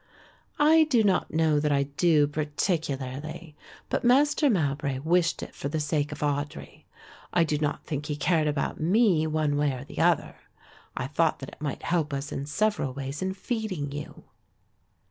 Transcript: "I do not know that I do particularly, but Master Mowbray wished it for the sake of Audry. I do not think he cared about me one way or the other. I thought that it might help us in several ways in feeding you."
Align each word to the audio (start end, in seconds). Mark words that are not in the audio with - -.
"I 0.57 0.85
do 0.85 1.03
not 1.03 1.31
know 1.31 1.59
that 1.59 1.71
I 1.71 1.83
do 1.83 2.25
particularly, 2.25 3.55
but 3.87 4.03
Master 4.03 4.49
Mowbray 4.49 4.97
wished 4.97 5.43
it 5.43 5.53
for 5.53 5.69
the 5.69 5.79
sake 5.79 6.11
of 6.11 6.21
Audry. 6.21 6.85
I 7.31 7.43
do 7.43 7.59
not 7.59 7.85
think 7.85 8.07
he 8.07 8.15
cared 8.15 8.47
about 8.47 8.79
me 8.79 9.27
one 9.27 9.57
way 9.57 9.73
or 9.73 9.83
the 9.83 9.99
other. 9.99 10.37
I 10.97 11.05
thought 11.05 11.37
that 11.37 11.49
it 11.49 11.61
might 11.61 11.83
help 11.83 12.13
us 12.15 12.31
in 12.31 12.47
several 12.47 12.95
ways 12.95 13.21
in 13.21 13.35
feeding 13.35 13.91
you." 13.91 14.23